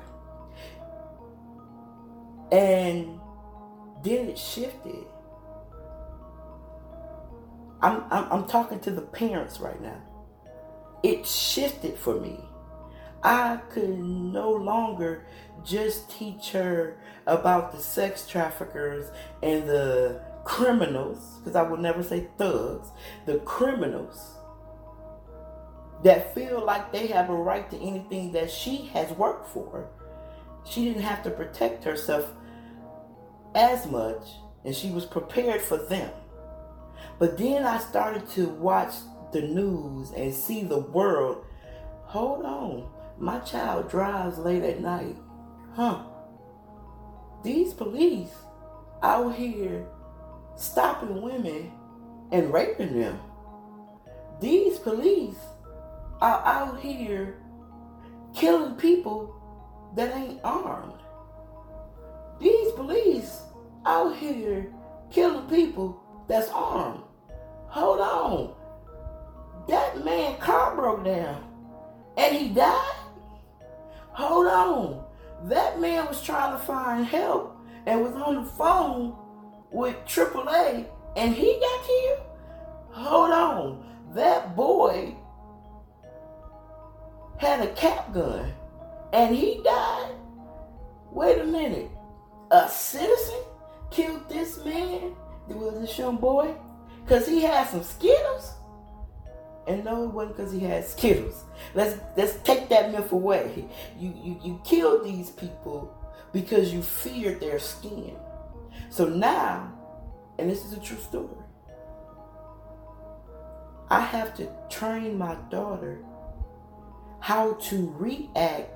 And 2.52 3.18
then 4.02 4.28
it 4.28 4.38
shifted. 4.38 5.04
I'm, 7.82 8.04
I'm, 8.10 8.32
I'm 8.32 8.44
talking 8.46 8.80
to 8.80 8.90
the 8.90 9.02
parents 9.02 9.60
right 9.60 9.80
now. 9.80 10.00
It 11.02 11.26
shifted 11.26 11.98
for 11.98 12.18
me. 12.18 12.40
I 13.22 13.56
could 13.70 13.98
no 13.98 14.50
longer 14.50 15.26
just 15.64 16.10
teach 16.10 16.50
her 16.50 16.98
about 17.26 17.72
the 17.72 17.78
sex 17.78 18.26
traffickers 18.26 19.10
and 19.42 19.68
the 19.68 20.20
criminals, 20.44 21.38
because 21.38 21.56
I 21.56 21.62
will 21.62 21.76
never 21.76 22.02
say 22.02 22.28
thugs, 22.38 22.90
the 23.26 23.38
criminals 23.38 24.34
that 26.04 26.34
feel 26.34 26.64
like 26.64 26.92
they 26.92 27.08
have 27.08 27.30
a 27.30 27.34
right 27.34 27.68
to 27.70 27.78
anything 27.78 28.32
that 28.32 28.50
she 28.50 28.86
has 28.92 29.10
worked 29.12 29.48
for. 29.48 29.88
She 30.64 30.84
didn't 30.84 31.02
have 31.02 31.22
to 31.24 31.30
protect 31.30 31.84
herself 31.84 32.30
as 33.54 33.86
much, 33.86 34.22
and 34.64 34.74
she 34.74 34.90
was 34.90 35.04
prepared 35.04 35.62
for 35.62 35.78
them. 35.78 36.12
But 37.18 37.38
then 37.38 37.64
I 37.64 37.78
started 37.78 38.28
to 38.30 38.48
watch 38.48 38.94
the 39.32 39.42
news 39.42 40.12
and 40.12 40.32
see 40.32 40.62
the 40.62 40.78
world. 40.78 41.44
Hold 42.04 42.44
on, 42.44 42.88
my 43.18 43.38
child 43.40 43.90
drives 43.90 44.38
late 44.38 44.62
at 44.62 44.80
night. 44.80 45.16
Huh? 45.74 46.04
These 47.42 47.74
police 47.74 48.32
out 49.02 49.34
here 49.34 49.86
stopping 50.56 51.22
women 51.22 51.72
and 52.32 52.52
raping 52.52 52.98
them. 52.98 53.18
These 54.40 54.78
police 54.78 55.36
are 56.20 56.44
out 56.44 56.80
here 56.80 57.38
killing 58.34 58.74
people 58.74 59.34
that 59.96 60.14
ain't 60.16 60.40
armed. 60.44 61.00
These 62.40 62.72
police 62.72 63.40
out 63.84 64.16
here 64.16 64.72
killing 65.10 65.48
people 65.48 66.02
that's 66.28 66.50
armed. 66.50 67.02
Hold 67.68 68.00
on. 68.00 68.54
That 69.68 70.04
man 70.04 70.38
car 70.38 70.74
broke 70.74 71.04
down 71.04 71.44
and 72.16 72.36
he 72.36 72.48
died? 72.48 72.96
Hold 74.12 74.46
on. 74.46 75.04
That 75.44 75.80
man 75.80 76.06
was 76.06 76.22
trying 76.22 76.52
to 76.52 76.64
find 76.64 77.04
help 77.04 77.56
and 77.86 78.02
was 78.02 78.14
on 78.14 78.36
the 78.36 78.50
phone 78.50 79.14
with 79.70 79.96
AAA 80.06 80.86
and 81.16 81.34
he 81.34 81.58
got 81.60 81.86
killed? 81.86 82.20
Hold 82.90 83.30
on. 83.30 83.86
That 84.14 84.56
boy 84.56 85.14
had 87.38 87.60
a 87.60 87.72
cap 87.74 88.14
gun 88.14 88.52
and 89.12 89.34
he 89.34 89.60
died? 89.62 90.14
Wait 91.10 91.38
a 91.38 91.44
minute. 91.44 91.90
A 92.50 92.68
citizen 92.68 93.40
killed 93.90 94.28
this 94.28 94.64
man? 94.64 94.85
Was 95.48 95.80
this 95.80 95.98
young 95.98 96.16
boy? 96.16 96.54
Because 97.04 97.26
he 97.26 97.42
had 97.42 97.68
some 97.68 97.82
Skittles? 97.82 98.52
And 99.66 99.84
no, 99.84 100.04
it 100.04 100.10
wasn't 100.10 100.36
because 100.36 100.52
he 100.52 100.60
had 100.60 100.84
Skittles. 100.84 101.44
Let's 101.74 101.98
let's 102.16 102.36
take 102.44 102.68
that 102.68 102.92
myth 102.92 103.12
away. 103.12 103.66
You 103.98 104.14
you 104.22 104.40
you 104.42 104.60
killed 104.64 105.04
these 105.04 105.30
people 105.30 105.92
because 106.32 106.72
you 106.72 106.82
feared 106.82 107.40
their 107.40 107.58
skin. 107.58 108.16
So 108.90 109.08
now, 109.08 109.72
and 110.38 110.48
this 110.48 110.64
is 110.64 110.72
a 110.72 110.80
true 110.80 110.98
story, 110.98 111.28
I 113.88 114.00
have 114.00 114.36
to 114.36 114.48
train 114.68 115.18
my 115.18 115.36
daughter 115.50 116.04
how 117.20 117.54
to 117.54 117.94
react, 117.98 118.70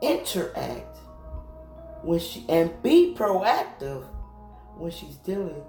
interact 0.00 0.98
when 2.02 2.20
she 2.20 2.44
and 2.48 2.70
be 2.82 3.14
proactive 3.16 4.04
when 4.76 4.90
she's 4.90 5.16
dealing 5.16 5.64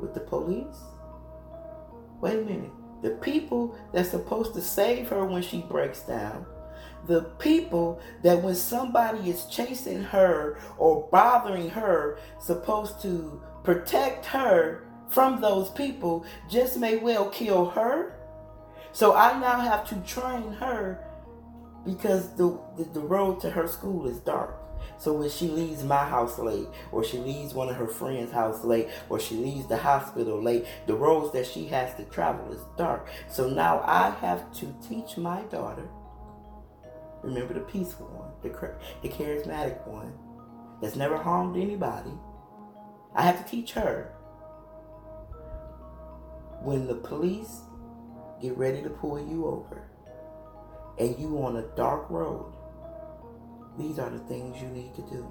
with 0.00 0.14
the 0.14 0.20
police. 0.20 0.78
Wait 2.20 2.38
a 2.38 2.42
minute. 2.42 2.70
The 3.02 3.10
people 3.10 3.76
that's 3.92 4.10
supposed 4.10 4.54
to 4.54 4.60
save 4.60 5.08
her 5.08 5.24
when 5.24 5.42
she 5.42 5.62
breaks 5.62 6.00
down, 6.02 6.44
the 7.06 7.22
people 7.38 8.00
that 8.22 8.42
when 8.42 8.54
somebody 8.54 9.30
is 9.30 9.46
chasing 9.46 10.02
her 10.02 10.58
or 10.76 11.08
bothering 11.10 11.70
her, 11.70 12.18
supposed 12.40 13.00
to 13.02 13.42
protect 13.64 14.26
her 14.26 14.86
from 15.08 15.40
those 15.40 15.70
people, 15.70 16.24
just 16.48 16.78
may 16.78 16.96
well 16.98 17.30
kill 17.30 17.70
her 17.70 18.20
so 18.92 19.14
I 19.14 19.38
now 19.38 19.60
have 19.60 19.88
to 19.88 19.96
train 20.00 20.52
her 20.54 21.04
because 21.84 22.34
the, 22.36 22.58
the, 22.76 22.84
the 22.84 23.00
road 23.00 23.40
to 23.40 23.50
her 23.50 23.68
school 23.68 24.06
is 24.06 24.18
dark. 24.18 24.59
So 24.98 25.12
when 25.12 25.30
she 25.30 25.48
leaves 25.48 25.84
my 25.84 26.04
house 26.04 26.38
late, 26.38 26.68
or 26.92 27.04
she 27.04 27.18
leaves 27.18 27.54
one 27.54 27.68
of 27.68 27.76
her 27.76 27.86
friends' 27.86 28.32
house 28.32 28.64
late, 28.64 28.88
or 29.08 29.18
she 29.18 29.36
leaves 29.36 29.66
the 29.66 29.76
hospital 29.76 30.42
late, 30.42 30.66
the 30.86 30.94
roads 30.94 31.32
that 31.32 31.46
she 31.46 31.66
has 31.66 31.94
to 31.96 32.04
travel 32.04 32.52
is 32.52 32.62
dark. 32.76 33.08
So 33.28 33.48
now 33.48 33.82
I 33.84 34.10
have 34.20 34.52
to 34.54 34.74
teach 34.86 35.16
my 35.16 35.42
daughter. 35.42 35.88
Remember 37.22 37.54
the 37.54 37.60
peaceful 37.60 38.06
one, 38.06 38.30
the 38.42 38.48
the 39.02 39.08
charismatic 39.08 39.86
one, 39.86 40.12
that's 40.80 40.96
never 40.96 41.16
harmed 41.16 41.56
anybody. 41.56 42.12
I 43.14 43.22
have 43.22 43.44
to 43.44 43.50
teach 43.50 43.72
her 43.72 44.14
when 46.62 46.86
the 46.86 46.94
police 46.94 47.60
get 48.40 48.56
ready 48.56 48.82
to 48.82 48.90
pull 48.90 49.18
you 49.18 49.46
over 49.46 49.88
and 50.98 51.18
you 51.18 51.42
on 51.42 51.56
a 51.56 51.62
dark 51.76 52.08
road, 52.10 52.52
these 53.80 53.98
are 53.98 54.10
the 54.10 54.18
things 54.20 54.60
you 54.60 54.68
need 54.68 54.94
to 54.94 55.02
do. 55.02 55.26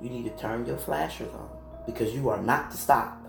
You 0.00 0.10
need 0.10 0.24
to 0.24 0.36
turn 0.36 0.66
your 0.66 0.76
flashers 0.76 1.32
on 1.34 1.48
because 1.86 2.14
you 2.14 2.28
are 2.28 2.42
not 2.42 2.70
to 2.70 2.76
stop. 2.76 3.26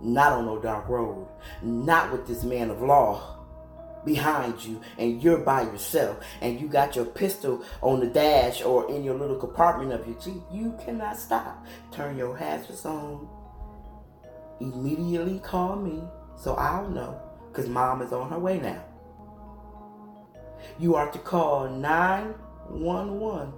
Not 0.00 0.32
on 0.32 0.46
no 0.46 0.58
dark 0.58 0.88
road. 0.88 1.28
Not 1.62 2.10
with 2.10 2.26
this 2.26 2.42
man 2.42 2.70
of 2.70 2.82
law 2.82 3.38
behind 4.04 4.64
you 4.64 4.80
and 4.98 5.22
you're 5.22 5.38
by 5.38 5.62
yourself 5.62 6.18
and 6.40 6.60
you 6.60 6.66
got 6.66 6.96
your 6.96 7.04
pistol 7.04 7.64
on 7.82 8.00
the 8.00 8.06
dash 8.06 8.62
or 8.62 8.90
in 8.90 9.04
your 9.04 9.14
little 9.14 9.36
compartment 9.36 9.92
of 9.92 10.06
your 10.06 10.18
Jeep. 10.18 10.42
You 10.50 10.76
cannot 10.84 11.18
stop. 11.18 11.64
Turn 11.92 12.16
your 12.16 12.36
hazards 12.36 12.84
on. 12.84 13.28
Immediately 14.60 15.38
call 15.40 15.76
me 15.76 16.02
so 16.36 16.54
I'll 16.54 16.88
know 16.88 17.20
because 17.48 17.68
mom 17.68 18.02
is 18.02 18.12
on 18.12 18.30
her 18.30 18.38
way 18.38 18.58
now. 18.58 18.84
You 20.78 20.94
are 20.94 21.10
to 21.10 21.18
call 21.18 21.68
911 21.68 23.52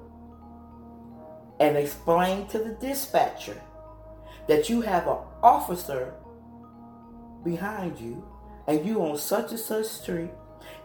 and 1.61 1.77
explain 1.77 2.47
to 2.49 2.59
the 2.59 2.75
dispatcher 2.75 3.61
that 4.49 4.69
you 4.69 4.81
have 4.83 5.07
an 5.07 5.19
officer 5.43 6.15
behind 7.45 7.99
you 7.99 8.27
and 8.67 8.85
you 8.85 9.03
on 9.03 9.19
such 9.19 9.51
and 9.51 9.61
such 9.61 9.87
street. 9.87 10.31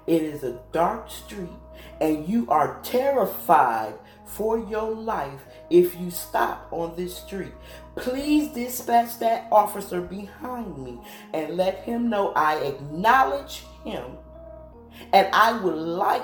It 0.08 0.22
is 0.24 0.44
a 0.44 0.60
dark 0.72 1.10
street 1.10 1.50
and 2.02 2.28
you 2.28 2.50
are 2.50 2.80
terrified 2.84 3.94
for 4.26 4.60
your 4.60 4.92
life 4.92 5.42
if 5.70 6.00
you 6.00 6.12
stop 6.12 6.68
on 6.72 6.96
this 6.96 7.16
street. 7.16 7.54
Please 7.96 8.50
dispatch 8.50 9.20
that 9.20 9.48
officer 9.52 10.02
behind 10.02 10.78
me 10.78 11.00
and 11.34 11.58
let 11.58 11.80
him 11.80 12.10
know 12.10 12.32
I 12.36 12.58
acknowledge 12.58 13.64
him 13.84 14.18
and 15.14 15.28
I 15.34 15.54
would 15.54 15.76
like 15.76 16.24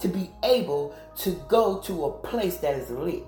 to 0.00 0.08
be 0.08 0.30
able 0.42 0.94
to 1.18 1.30
go 1.48 1.78
to 1.80 2.04
a 2.06 2.10
place 2.10 2.56
that 2.58 2.74
is 2.74 2.90
lit. 2.90 3.24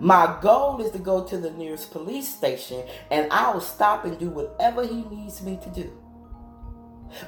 My 0.00 0.38
goal 0.40 0.80
is 0.80 0.92
to 0.92 0.98
go 0.98 1.24
to 1.24 1.38
the 1.38 1.50
nearest 1.50 1.90
police 1.90 2.28
station 2.28 2.84
and 3.10 3.32
I'll 3.32 3.60
stop 3.60 4.04
and 4.04 4.18
do 4.18 4.30
whatever 4.30 4.86
he 4.86 5.02
needs 5.04 5.42
me 5.42 5.58
to 5.62 5.70
do. 5.70 5.92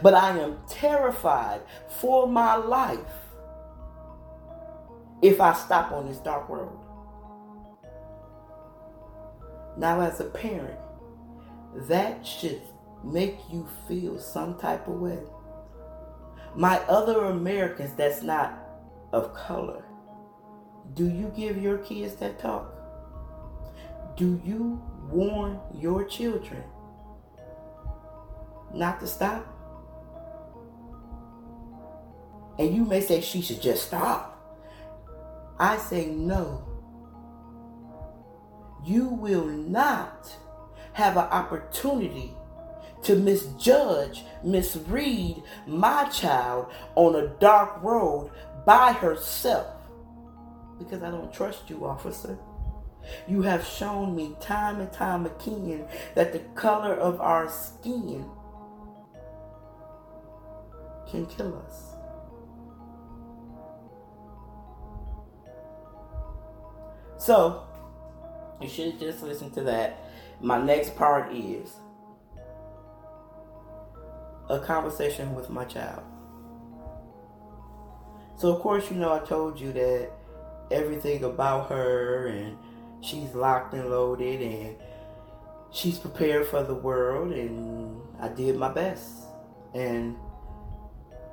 But 0.03 0.15
I 0.15 0.39
am 0.39 0.59
terrified 0.69 1.63
for 1.89 2.29
my 2.29 2.55
life 2.57 2.99
if 5.23 5.41
I 5.41 5.53
stop 5.55 5.93
on 5.93 6.07
this 6.07 6.19
dark 6.19 6.49
road. 6.49 6.79
Now, 9.77 10.01
as 10.01 10.21
a 10.21 10.25
parent, 10.25 10.79
that 11.89 12.27
should 12.27 12.61
make 13.03 13.39
you 13.51 13.67
feel 13.89 14.19
some 14.19 14.59
type 14.59 14.87
of 14.89 14.95
way. 14.95 15.19
My 16.55 16.79
other 16.89 17.27
Americans 17.27 17.93
that's 17.95 18.23
not 18.23 18.59
of 19.13 19.35
color, 19.35 19.85
do 20.95 21.09
you 21.09 21.33
give 21.37 21.63
your 21.63 21.79
kids 21.79 22.17
that 22.17 22.39
talk? 22.39 22.75
Do 24.17 24.41
you 24.45 24.83
warn 25.09 25.61
your 25.75 26.05
children 26.05 26.63
not 28.75 29.01
to 29.01 29.07
stop? 29.07 29.47
And 32.59 32.75
you 32.75 32.85
may 32.85 33.01
say 33.01 33.21
she 33.21 33.41
should 33.41 33.63
just 33.63 33.87
stop. 33.87 34.37
I 35.59 35.79
say 35.79 36.07
no. 36.07 36.67
You 38.85 39.09
will 39.09 39.47
not 39.47 40.35
have 40.93 41.17
an 41.17 41.25
opportunity 41.25 42.35
to 43.03 43.17
misjudge, 43.17 44.25
misread 44.45 45.43
my 45.67 46.05
child 46.05 46.73
on 46.95 47.15
a 47.15 47.29
dark 47.39 47.83
road 47.83 48.31
by 48.67 48.93
herself 48.93 49.75
because 50.79 51.03
I 51.03 51.11
don't 51.11 51.33
trust 51.33 51.69
you, 51.69 51.85
officer. 51.87 52.39
You 53.27 53.43
have 53.43 53.65
shown 53.65 54.15
me 54.15 54.37
time 54.41 54.81
and 54.81 54.93
time 54.93 55.27
again 55.27 55.87
that 56.15 56.33
the 56.33 56.41
color 56.55 56.95
of 56.95 57.21
our 57.21 57.49
skin 57.49 58.25
can 61.09 61.27
kill 61.27 61.57
us. 61.67 61.95
So, 67.19 67.65
you 68.61 68.69
should 68.69 68.99
just 68.99 69.23
listen 69.23 69.51
to 69.53 69.63
that. 69.65 70.11
My 70.41 70.63
next 70.63 70.97
part 70.97 71.35
is 71.35 71.75
a 74.51 74.59
conversation 74.59 75.35
with 75.35 75.49
my 75.49 75.65
child. 75.65 76.03
So, 78.37 78.53
of 78.55 78.61
course, 78.61 78.91
you 78.91 78.97
know, 78.97 79.13
I 79.13 79.21
told 79.21 79.61
you 79.61 79.73
that 79.73 80.11
everything 80.71 81.25
about 81.25 81.69
her 81.69 82.27
and 82.27 82.57
she's 83.01 83.35
locked 83.35 83.75
and 83.75 83.91
loaded 83.91 84.41
and 84.41 84.77
she's 85.71 85.99
prepared 85.99 86.47
for 86.47 86.63
the 86.63 86.75
world, 86.75 87.33
and 87.33 88.01
I 88.21 88.29
did 88.29 88.57
my 88.57 88.73
best. 88.73 89.27
And 89.75 90.17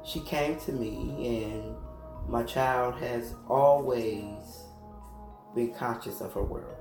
she 0.05 0.19
came 0.19 0.59
to 0.61 0.71
me, 0.71 1.43
and 1.43 1.75
my 2.27 2.43
child 2.43 2.95
has 2.95 3.33
always 3.47 4.63
been 5.55 5.73
conscious 5.73 6.21
of 6.21 6.33
her 6.33 6.43
world. 6.43 6.75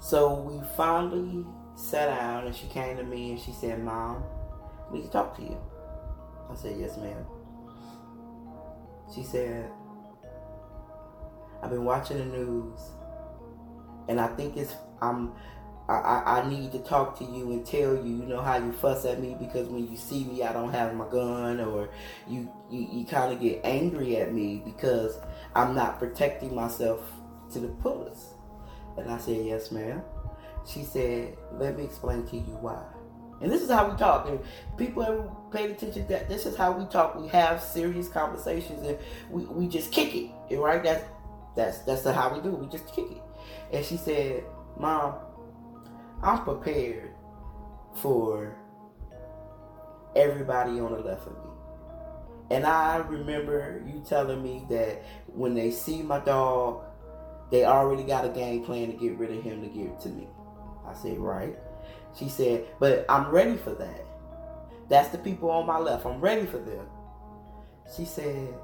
So 0.00 0.34
we 0.34 0.60
finally 0.76 1.46
sat 1.78 2.06
down 2.06 2.46
and 2.46 2.54
she 2.54 2.66
came 2.66 2.96
to 2.96 3.04
me 3.04 3.30
and 3.30 3.40
she 3.40 3.52
said, 3.52 3.82
Mom, 3.82 4.24
I 4.88 4.94
need 4.94 5.02
to 5.02 5.10
talk 5.10 5.36
to 5.36 5.42
you. 5.42 5.56
I 6.50 6.54
said, 6.54 6.76
Yes, 6.78 6.96
ma'am. 6.96 7.24
She 9.14 9.22
said, 9.22 9.70
I've 11.62 11.70
been 11.70 11.84
watching 11.84 12.18
the 12.18 12.24
news 12.24 12.80
and 14.08 14.20
I 14.20 14.26
think 14.28 14.56
it's 14.56 14.74
I'm 15.00 15.32
I, 15.88 16.42
I 16.42 16.48
need 16.50 16.72
to 16.72 16.80
talk 16.80 17.18
to 17.18 17.24
you 17.24 17.50
and 17.52 17.64
tell 17.64 17.94
you, 17.96 18.02
you 18.02 18.26
know 18.26 18.42
how 18.42 18.58
you 18.58 18.72
fuss 18.72 19.06
at 19.06 19.20
me 19.20 19.34
because 19.40 19.68
when 19.68 19.90
you 19.90 19.96
see 19.96 20.24
me 20.24 20.42
I 20.42 20.52
don't 20.52 20.70
have 20.70 20.94
my 20.94 21.08
gun 21.08 21.60
or 21.60 21.88
you 22.26 22.50
you, 22.70 22.86
you 22.92 23.06
kind 23.06 23.32
of 23.32 23.40
get 23.40 23.62
angry 23.64 24.16
at 24.18 24.34
me 24.34 24.60
because 24.64 25.18
I'm 25.54 25.74
not 25.74 25.98
protecting 25.98 26.54
myself 26.54 27.00
to 27.52 27.60
the 27.60 27.74
fullest. 27.82 28.34
And 28.98 29.10
I 29.10 29.18
said, 29.18 29.46
Yes, 29.46 29.70
ma'am. 29.72 30.02
She 30.68 30.84
said, 30.84 31.36
Let 31.52 31.76
me 31.76 31.84
explain 31.84 32.26
to 32.28 32.36
you 32.36 32.58
why. 32.60 32.82
And 33.40 33.50
this 33.50 33.62
is 33.62 33.70
how 33.70 33.88
we 33.88 33.96
talk. 33.96 34.28
And 34.28 34.40
people 34.76 35.02
ever 35.02 35.30
paid 35.52 35.70
attention 35.70 36.06
that 36.08 36.28
this 36.28 36.44
is 36.44 36.56
how 36.56 36.72
we 36.72 36.84
talk. 36.86 37.14
We 37.18 37.28
have 37.28 37.62
serious 37.62 38.08
conversations 38.08 38.86
and 38.86 38.98
we, 39.30 39.44
we 39.44 39.68
just 39.68 39.92
kick 39.92 40.14
it. 40.14 40.30
And 40.50 40.60
Right? 40.60 40.82
That's 40.82 41.04
that's 41.56 41.78
that's 41.80 42.04
how 42.04 42.34
we 42.34 42.40
do. 42.40 42.50
We 42.50 42.66
just 42.66 42.92
kick 42.94 43.10
it. 43.10 43.22
And 43.72 43.84
she 43.84 43.96
said, 43.96 44.44
Mom, 44.78 45.14
I'm 46.22 46.44
prepared 46.44 47.10
for 47.94 48.56
everybody 50.14 50.80
on 50.80 50.92
the 50.92 50.98
left 50.98 51.26
of 51.26 51.32
me. 51.32 51.50
And 52.50 52.64
I 52.64 52.96
remember 52.96 53.82
you 53.86 54.02
telling 54.08 54.42
me 54.42 54.64
that 54.70 55.02
when 55.26 55.54
they 55.54 55.70
see 55.70 56.02
my 56.02 56.18
dog, 56.20 56.84
they 57.50 57.64
already 57.64 58.04
got 58.04 58.24
a 58.24 58.30
game 58.30 58.64
plan 58.64 58.90
to 58.90 58.96
get 58.96 59.18
rid 59.18 59.30
of 59.30 59.42
him 59.42 59.62
to 59.62 59.68
give 59.68 59.86
it 59.86 60.00
to 60.00 60.08
me. 60.08 60.28
I 60.88 60.94
said, 60.94 61.18
right. 61.18 61.56
She 62.18 62.28
said, 62.28 62.66
but 62.78 63.04
I'm 63.08 63.30
ready 63.30 63.56
for 63.56 63.74
that. 63.74 64.06
That's 64.88 65.08
the 65.10 65.18
people 65.18 65.50
on 65.50 65.66
my 65.66 65.78
left. 65.78 66.06
I'm 66.06 66.20
ready 66.20 66.46
for 66.46 66.58
them. 66.58 66.86
She 67.96 68.04
said, 68.04 68.54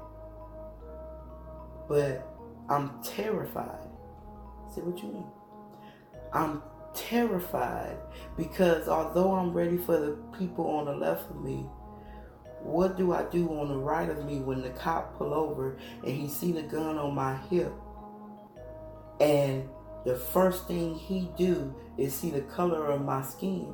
but 1.87 2.27
I'm 2.69 2.91
terrified. 3.03 3.87
I 4.67 4.73
said, 4.73 4.85
what 4.85 5.01
you 5.01 5.09
mean? 5.09 5.25
I'm 6.33 6.61
terrified 6.93 7.97
because 8.37 8.87
although 8.87 9.33
I'm 9.33 9.53
ready 9.53 9.77
for 9.77 9.99
the 9.99 10.17
people 10.37 10.67
on 10.67 10.85
the 10.85 10.95
left 10.95 11.29
of 11.29 11.43
me, 11.43 11.65
what 12.61 12.97
do 12.97 13.13
I 13.13 13.23
do 13.23 13.47
on 13.59 13.67
the 13.67 13.77
right 13.77 14.09
of 14.09 14.25
me 14.25 14.39
when 14.39 14.61
the 14.61 14.71
cop 14.71 15.17
pull 15.17 15.33
over 15.33 15.77
and 16.03 16.11
he 16.11 16.27
see 16.27 16.51
the 16.51 16.63
gun 16.63 16.97
on 16.97 17.13
my 17.13 17.37
hip? 17.49 17.71
And 19.19 19.69
the 20.05 20.15
first 20.15 20.67
thing 20.67 20.95
he 20.95 21.29
do 21.35 21.73
is 21.97 22.13
see 22.13 22.29
the 22.29 22.41
color 22.41 22.91
of 22.91 23.03
my 23.03 23.21
skin. 23.23 23.73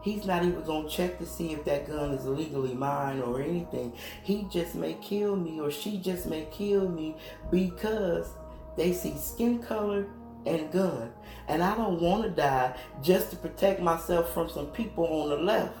He's 0.00 0.24
not 0.24 0.44
even 0.44 0.62
gonna 0.62 0.88
check 0.88 1.18
to 1.18 1.26
see 1.26 1.52
if 1.52 1.64
that 1.64 1.88
gun 1.88 2.12
is 2.12 2.24
legally 2.24 2.72
mine 2.72 3.20
or 3.20 3.42
anything. 3.42 3.92
He 4.22 4.46
just 4.50 4.74
may 4.74 4.94
kill 4.94 5.36
me 5.36 5.60
or 5.60 5.70
she 5.70 5.98
just 5.98 6.26
may 6.26 6.46
kill 6.52 6.88
me 6.88 7.16
because 7.50 8.28
they 8.76 8.92
see 8.92 9.16
skin 9.18 9.58
color 9.58 10.06
and 10.46 10.70
gun. 10.70 11.12
And 11.48 11.62
I 11.62 11.74
don't 11.74 12.00
want 12.00 12.22
to 12.22 12.30
die 12.30 12.76
just 13.02 13.30
to 13.30 13.36
protect 13.36 13.80
myself 13.80 14.32
from 14.32 14.48
some 14.48 14.66
people 14.66 15.04
on 15.04 15.30
the 15.30 15.36
left. 15.36 15.76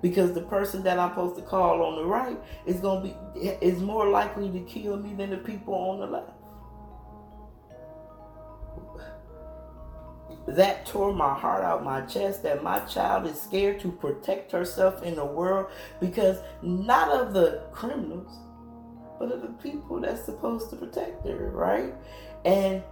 Because 0.00 0.32
the 0.32 0.42
person 0.42 0.82
that 0.82 0.98
I'm 0.98 1.10
supposed 1.10 1.36
to 1.36 1.42
call 1.42 1.82
on 1.84 1.94
the 1.94 2.04
right 2.04 2.36
is 2.66 2.80
to 2.80 3.00
be 3.00 3.14
is 3.40 3.80
more 3.80 4.08
likely 4.08 4.50
to 4.50 4.60
kill 4.60 4.96
me 4.96 5.14
than 5.14 5.30
the 5.30 5.36
people 5.36 5.74
on 5.74 6.00
the 6.00 6.06
left. 6.06 6.41
That 10.46 10.86
tore 10.86 11.12
my 11.12 11.32
heart 11.32 11.62
out 11.62 11.84
my 11.84 12.00
chest 12.02 12.42
that 12.42 12.62
my 12.62 12.78
child 12.80 13.26
is 13.26 13.40
scared 13.40 13.78
to 13.80 13.92
protect 13.92 14.50
herself 14.50 15.02
in 15.02 15.14
the 15.14 15.24
world 15.24 15.66
because 16.00 16.38
not 16.62 17.10
of 17.10 17.32
the 17.32 17.62
criminals 17.72 18.38
but 19.18 19.30
of 19.30 19.40
the 19.40 19.48
people 19.62 20.00
that's 20.00 20.24
supposed 20.24 20.68
to 20.70 20.76
protect 20.76 21.24
her 21.26 21.50
right 21.50 21.94
and 22.44 22.82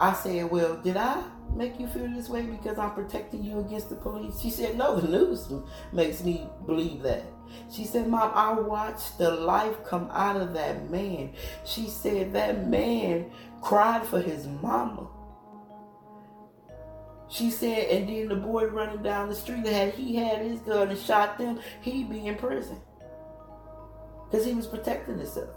I 0.00 0.12
said, 0.12 0.50
Well, 0.50 0.76
did 0.76 0.96
I 0.96 1.22
make 1.54 1.78
you 1.78 1.86
feel 1.86 2.08
this 2.08 2.28
way 2.28 2.42
because 2.42 2.78
I'm 2.78 2.92
protecting 2.92 3.42
you 3.44 3.60
against 3.60 3.90
the 3.90 3.96
police? 3.96 4.40
She 4.40 4.50
said, 4.50 4.76
No, 4.76 5.00
the 5.00 5.08
news 5.08 5.48
makes 5.92 6.22
me 6.22 6.46
believe 6.66 7.02
that. 7.02 7.22
She 7.70 7.84
said, 7.84 8.08
Mom, 8.08 8.32
I 8.34 8.52
watched 8.52 9.18
the 9.18 9.30
life 9.30 9.84
come 9.84 10.08
out 10.12 10.36
of 10.36 10.52
that 10.54 10.90
man. 10.90 11.32
She 11.64 11.88
said, 11.88 12.32
That 12.32 12.68
man 12.68 13.30
cried 13.62 14.04
for 14.04 14.20
his 14.20 14.46
mama. 14.46 15.06
She 17.34 17.50
said, 17.50 17.88
and 17.88 18.08
then 18.08 18.28
the 18.28 18.36
boy 18.36 18.66
running 18.66 19.02
down 19.02 19.28
the 19.28 19.34
street, 19.34 19.66
had 19.66 19.94
he 19.94 20.14
had 20.14 20.42
his 20.42 20.60
gun 20.60 20.90
and 20.90 20.98
shot 20.98 21.36
them, 21.36 21.58
he'd 21.80 22.08
be 22.08 22.26
in 22.26 22.36
prison. 22.36 22.80
Because 24.30 24.46
he 24.46 24.54
was 24.54 24.68
protecting 24.68 25.18
himself. 25.18 25.50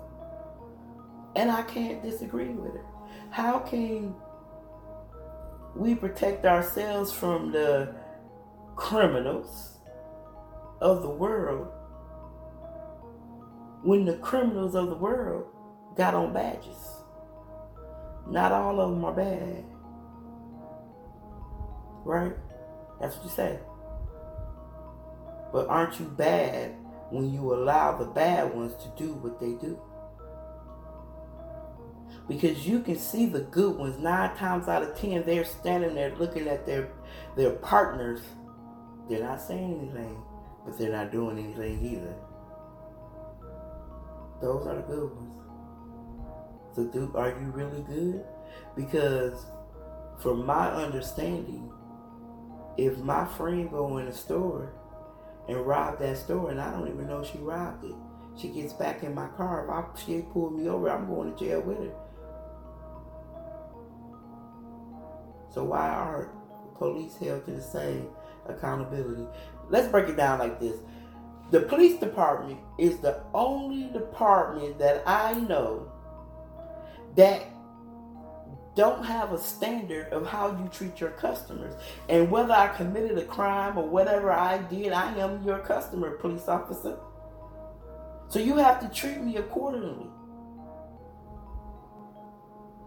And 1.35 1.51
I 1.51 1.61
can't 1.61 2.01
disagree 2.01 2.49
with 2.49 2.73
her. 2.73 2.85
How 3.29 3.59
can 3.59 4.15
we 5.75 5.93
protect 5.93 6.45
ourselves 6.45 7.13
from 7.13 7.51
the 7.51 7.93
criminals 8.75 9.77
of 10.81 11.03
the 11.03 11.09
world 11.09 11.67
when 13.83 14.05
the 14.05 14.17
criminals 14.17 14.75
of 14.75 14.89
the 14.89 14.95
world 14.95 15.45
got 15.95 16.13
on 16.13 16.33
badges. 16.33 17.03
Not 18.27 18.51
all 18.51 18.79
of 18.79 18.91
them 18.91 19.05
are 19.05 19.13
bad. 19.13 19.63
Right? 22.07 22.33
That's 22.99 23.15
what 23.17 23.25
you 23.25 23.31
say. 23.31 23.59
But 25.51 25.67
aren't 25.67 25.99
you 25.99 26.05
bad 26.05 26.75
when 27.09 27.33
you 27.33 27.53
allow 27.53 27.97
the 27.97 28.05
bad 28.05 28.53
ones 28.53 28.73
to 28.83 28.89
do 29.01 29.13
what 29.15 29.39
they 29.39 29.53
do. 29.53 29.79
Because 32.27 32.67
you 32.67 32.81
can 32.81 32.97
see 32.97 33.25
the 33.25 33.41
good 33.41 33.77
ones 33.77 33.97
nine 33.99 34.35
times 34.35 34.67
out 34.67 34.83
of 34.83 34.97
ten, 34.99 35.25
they're 35.25 35.45
standing 35.45 35.95
there 35.95 36.13
looking 36.15 36.47
at 36.47 36.65
their 36.65 36.89
their 37.37 37.51
partners. 37.51 38.21
They're 39.09 39.23
not 39.23 39.41
saying 39.41 39.79
anything, 39.79 40.21
but 40.65 40.77
they're 40.77 40.91
not 40.91 41.11
doing 41.11 41.37
anything 41.37 41.85
either. 41.85 42.15
Those 44.41 44.67
are 44.67 44.75
the 44.75 44.81
good 44.81 45.15
ones. 45.15 45.35
So, 46.75 46.83
do 46.85 47.11
are 47.15 47.29
you 47.29 47.51
really 47.51 47.81
good? 47.83 48.25
Because, 48.75 49.45
from 50.19 50.45
my 50.45 50.69
understanding, 50.69 51.71
if 52.77 52.97
my 52.99 53.25
friend 53.25 53.69
go 53.69 53.97
in 53.97 54.07
a 54.07 54.13
store 54.13 54.71
and 55.47 55.65
rob 55.65 55.99
that 55.99 56.17
store, 56.17 56.51
and 56.51 56.61
I 56.61 56.71
don't 56.71 56.87
even 56.87 57.07
know 57.07 57.23
she 57.23 57.37
robbed 57.39 57.83
it, 57.85 57.95
she 58.37 58.49
gets 58.49 58.73
back 58.73 59.03
in 59.03 59.15
my 59.15 59.27
car. 59.29 59.63
If 59.63 59.69
I, 59.71 59.83
she 60.05 60.21
pulled 60.21 60.57
me 60.57 60.69
over, 60.69 60.89
I'm 60.89 61.07
going 61.07 61.33
to 61.33 61.39
jail 61.39 61.61
with 61.61 61.79
her. 61.79 61.93
So 65.49 65.63
why 65.63 65.89
are 65.89 66.29
police 66.77 67.15
held 67.17 67.45
to 67.45 67.51
the 67.51 67.61
same 67.61 68.09
accountability? 68.45 69.25
Let's 69.69 69.87
break 69.87 70.07
it 70.09 70.17
down 70.17 70.39
like 70.39 70.59
this. 70.59 70.77
The 71.49 71.61
police 71.61 71.99
department 71.99 72.59
is 72.77 72.99
the 72.99 73.23
only 73.33 73.91
department 73.91 74.77
that 74.79 75.01
I 75.07 75.33
know 75.33 75.91
that 77.15 77.47
don't 78.77 79.03
have 79.03 79.33
a 79.33 79.39
standard 79.39 80.13
of 80.13 80.27
how 80.27 80.51
you 80.51 80.69
treat 80.71 81.01
your 81.01 81.09
customers. 81.09 81.73
And 82.07 82.29
whether 82.29 82.53
I 82.53 82.67
committed 82.77 83.17
a 83.17 83.25
crime 83.25 83.77
or 83.77 83.89
whatever 83.89 84.31
I 84.31 84.59
did, 84.59 84.93
I 84.93 85.17
am 85.17 85.43
your 85.43 85.59
customer, 85.59 86.11
police 86.11 86.47
officer. 86.47 86.97
So 88.29 88.39
you 88.39 88.55
have 88.57 88.79
to 88.81 88.87
treat 88.89 89.19
me 89.19 89.37
accordingly. 89.37 90.07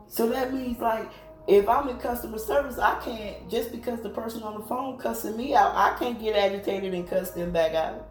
So 0.06 0.28
that 0.28 0.54
means 0.54 0.78
like 0.78 1.10
if 1.48 1.68
I'm 1.68 1.88
in 1.88 1.98
customer 1.98 2.38
service, 2.38 2.78
I 2.78 3.00
can't 3.00 3.50
just 3.50 3.72
because 3.72 4.00
the 4.00 4.10
person 4.10 4.44
on 4.44 4.60
the 4.60 4.66
phone 4.66 4.96
cussing 4.96 5.36
me 5.36 5.54
out, 5.54 5.74
I 5.74 5.98
can't 5.98 6.20
get 6.20 6.36
agitated 6.36 6.94
and 6.94 7.08
cuss 7.08 7.32
them 7.32 7.50
back 7.50 7.74
out. 7.74 8.08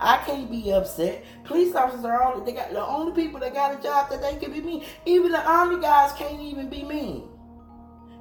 I 0.00 0.18
can't 0.18 0.50
be 0.50 0.72
upset. 0.72 1.24
Police 1.44 1.74
officers 1.74 2.04
are 2.04 2.22
all 2.22 2.40
they 2.40 2.52
got 2.52 2.70
the 2.72 2.84
only 2.84 3.12
people 3.12 3.40
that 3.40 3.54
got 3.54 3.78
a 3.78 3.82
job 3.82 4.10
that 4.10 4.22
they 4.22 4.36
can 4.36 4.52
be 4.52 4.60
mean. 4.60 4.84
Even 5.06 5.32
the 5.32 5.44
army 5.44 5.80
guys 5.80 6.12
can't 6.12 6.40
even 6.40 6.68
be 6.68 6.82
mean. 6.82 7.28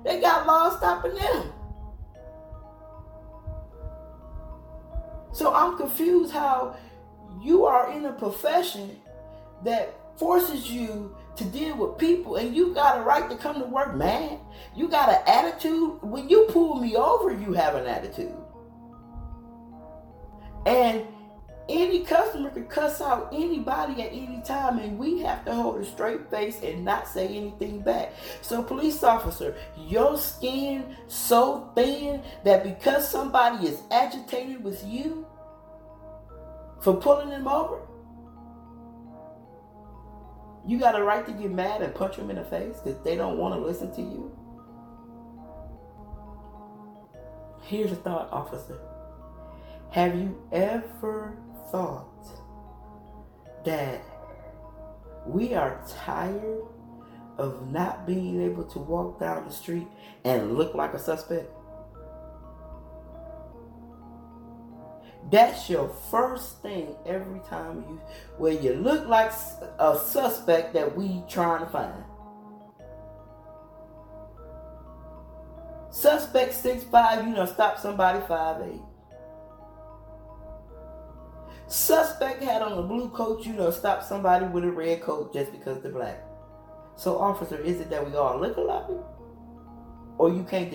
They 0.03 0.19
got 0.19 0.45
laws 0.45 0.77
stopping 0.77 1.15
them. 1.15 1.51
So 5.31 5.53
I'm 5.53 5.77
confused 5.77 6.31
how 6.31 6.75
you 7.41 7.65
are 7.65 7.91
in 7.91 8.05
a 8.05 8.13
profession 8.13 8.99
that 9.63 9.95
forces 10.17 10.69
you 10.69 11.15
to 11.35 11.45
deal 11.45 11.75
with 11.75 11.97
people 11.97 12.35
and 12.35 12.55
you 12.55 12.73
got 12.73 12.99
a 12.99 13.01
right 13.01 13.29
to 13.29 13.35
come 13.35 13.59
to 13.59 13.65
work 13.65 13.95
man 13.95 14.37
you 14.75 14.87
got 14.87 15.09
an 15.09 15.21
attitude 15.25 15.97
when 16.03 16.29
you 16.29 16.45
pull 16.49 16.75
me 16.75 16.95
over 16.95 17.33
you 17.33 17.53
have 17.53 17.73
an 17.73 17.87
attitude 17.87 18.35
and 20.67 21.03
any 21.69 22.01
customer 22.01 22.49
could 22.49 22.69
cuss 22.69 22.99
out 22.99 23.29
anybody 23.31 24.01
at 24.01 24.11
any 24.11 24.41
time 24.45 24.79
and 24.79 24.97
we 24.97 25.19
have 25.19 25.45
to 25.45 25.53
hold 25.53 25.79
a 25.79 25.85
straight 25.85 26.29
face 26.29 26.61
and 26.61 26.83
not 26.83 27.07
say 27.07 27.27
anything 27.27 27.79
back 27.79 28.13
so 28.41 28.61
police 28.61 29.03
officer 29.03 29.55
your 29.77 30.17
skin 30.17 30.95
so 31.07 31.71
thin 31.75 32.21
that 32.43 32.63
because 32.63 33.07
somebody 33.07 33.67
is 33.67 33.81
agitated 33.91 34.63
with 34.63 34.85
you 34.85 35.25
for 36.81 36.95
pulling 36.95 37.29
them 37.29 37.47
over 37.47 37.79
you 40.65 40.79
got 40.79 40.99
a 40.99 41.03
right 41.03 41.25
to 41.25 41.31
get 41.33 41.51
mad 41.51 41.81
and 41.81 41.93
punch 41.93 42.15
them 42.15 42.29
in 42.29 42.37
the 42.37 42.45
face 42.45 42.77
because 42.77 43.01
they 43.03 43.15
don't 43.15 43.37
want 43.37 43.53
to 43.53 43.59
listen 43.59 43.93
to 43.95 44.01
you. 44.01 44.31
Here's 47.63 47.91
a 47.91 47.95
thought, 47.95 48.31
officer. 48.31 48.79
Have 49.91 50.15
you 50.15 50.41
ever 50.51 51.37
thought 51.71 52.27
that 53.65 54.01
we 55.25 55.53
are 55.53 55.81
tired 55.87 56.63
of 57.37 57.71
not 57.71 58.05
being 58.05 58.41
able 58.41 58.63
to 58.65 58.79
walk 58.79 59.19
down 59.19 59.45
the 59.45 59.51
street 59.51 59.87
and 60.23 60.55
look 60.55 60.73
like 60.75 60.93
a 60.93 60.99
suspect? 60.99 61.49
That's 65.31 65.69
your 65.69 65.87
first 66.11 66.61
thing 66.61 66.95
every 67.05 67.39
time 67.49 67.85
you, 67.87 68.01
where 68.37 68.53
you 68.53 68.73
look 68.73 69.07
like 69.07 69.31
a 69.79 69.97
suspect 69.97 70.73
that 70.73 70.95
we 70.95 71.23
trying 71.27 71.61
to 71.61 71.71
find. 71.71 72.03
Suspect 75.89 76.53
six 76.53 76.83
five, 76.83 77.25
you 77.25 77.33
know, 77.33 77.45
stop 77.45 77.79
somebody 77.79 78.19
five 78.27 78.61
eight. 78.63 78.81
Suspect 81.73 82.43
had 82.43 82.61
on 82.61 82.77
a 82.77 82.83
blue 82.83 83.09
coat, 83.09 83.47
you 83.47 83.53
know, 83.53 83.71
stop 83.71 84.03
somebody 84.03 84.45
with 84.45 84.63
a 84.63 84.71
red 84.71 85.01
coat 85.01 85.33
just 85.33 85.51
because 85.51 85.81
they're 85.81 85.91
black. 85.91 86.23
So, 86.95 87.17
officer, 87.17 87.59
is 87.59 87.81
it 87.81 87.89
that 87.89 88.07
we 88.07 88.15
all 88.15 88.39
look 88.39 88.57
alike? 88.57 88.91
Or 90.19 90.29
you 90.29 90.43
can't 90.43 90.69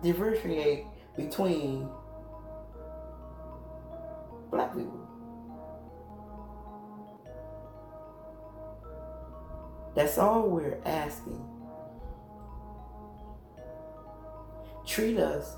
differentiate 0.00 0.84
between 1.16 1.88
black 4.52 4.72
people. 4.76 5.00
That's 9.96 10.18
all 10.18 10.48
we're 10.48 10.78
asking. 10.84 11.44
Treat 14.86 15.18
us 15.18 15.56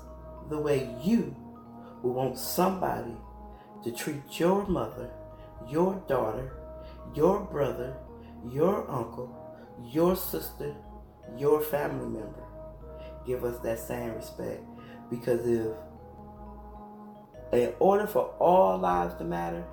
the 0.49 0.57
way 0.57 0.89
you 1.03 1.35
would 2.01 2.13
want 2.13 2.39
somebody 2.39 3.15
to 3.83 3.91
treat 3.91 4.39
your 4.39 4.65
mother, 4.67 5.09
your 5.67 5.95
daughter, 6.07 6.51
your 7.15 7.41
brother, 7.41 7.95
your 8.51 8.89
uncle, 8.89 9.33
your 9.83 10.15
sister, 10.15 10.75
your 11.37 11.61
family 11.61 12.07
member. 12.07 12.43
Give 13.25 13.43
us 13.43 13.59
that 13.59 13.79
same 13.79 14.13
respect. 14.13 14.63
Because 15.09 15.45
if 15.47 15.73
in 17.51 17.73
order 17.79 18.07
for 18.07 18.35
all 18.39 18.77
lives 18.77 19.15
to 19.15 19.23
matter, 19.23 19.63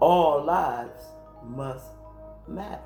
all 0.00 0.44
lives 0.44 1.02
must 1.44 1.86
matter. 2.46 2.82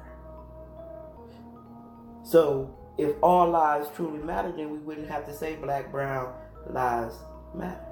So, 2.22 2.77
if 2.98 3.14
all 3.22 3.51
lives 3.51 3.88
truly 3.96 4.22
matter, 4.22 4.53
then 4.53 4.70
we 4.70 4.79
wouldn't 4.79 5.11
have 5.11 5.27
to 5.27 5.35
say 5.35 5.57
black, 5.57 5.90
brown 5.90 6.33
lives 6.70 7.16
matter. 7.55 7.92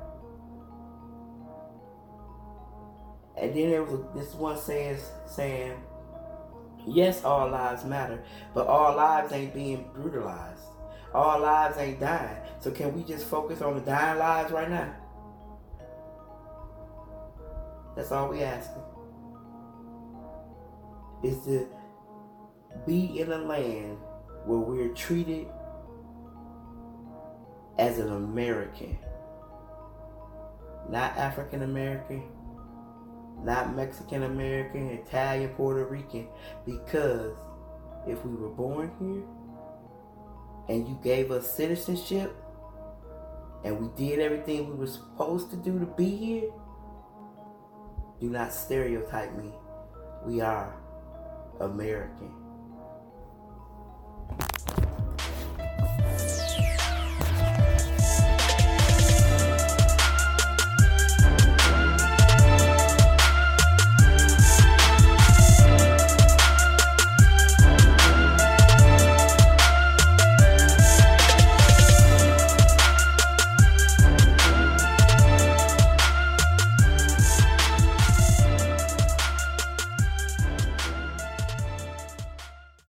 And 3.41 3.55
then 3.55 3.71
there 3.71 3.83
was 3.83 4.01
this 4.15 4.35
one 4.35 4.59
saying, 4.59 4.99
saying, 5.27 5.73
yes, 6.87 7.25
all 7.25 7.49
lives 7.49 7.85
matter, 7.85 8.23
but 8.55 8.67
all 8.67 8.95
lives 8.97 9.33
ain't 9.33 9.55
being 9.55 9.91
brutalized. 9.95 10.65
All 11.15 11.41
lives 11.41 11.79
ain't 11.79 12.01
dying. 12.01 12.37
So 12.61 12.71
can 12.71 12.95
we 12.95 13.03
just 13.03 13.27
focus 13.27 13.63
on 13.63 13.75
the 13.75 13.81
dying 13.81 14.19
lives 14.19 14.53
right 14.53 14.71
now? 14.71 14.95
That's 17.97 18.13
all 18.13 18.29
we 18.29 18.43
asking. 18.43 18.83
Is 21.23 21.45
to 21.45 21.67
be 22.87 23.21
in 23.21 23.33
a 23.33 23.39
land 23.39 23.99
where 24.45 24.59
we're 24.59 24.95
treated 24.95 25.49
as 27.79 27.99
an 27.99 28.11
American. 28.13 28.99
Not 30.89 31.17
African 31.17 31.63
American, 31.63 32.23
not 33.45 33.75
Mexican 33.75 34.25
American, 34.25 34.89
Italian, 34.91 35.51
Puerto 35.51 35.85
Rican. 35.85 36.29
Because 36.67 37.37
if 38.07 38.25
we 38.25 38.35
were 38.35 38.49
born 38.49 38.91
here, 38.99 39.25
and 40.69 40.87
you 40.87 40.99
gave 41.03 41.33
us 41.33 41.53
citizenship 41.53 42.33
and 43.65 43.79
we 43.79 43.89
did 43.97 44.21
everything 44.21 44.69
we 44.69 44.75
were 44.75 44.87
supposed 44.87 45.51
to 45.51 45.57
do 45.57 45.79
to 45.79 45.87
be 45.87 46.17
here, 46.17 46.51
do 48.21 48.31
not 48.31 48.53
stereotype 48.53 49.37
me. 49.37 49.53
We 50.25 50.41
are 50.41 50.75
American. 51.61 52.40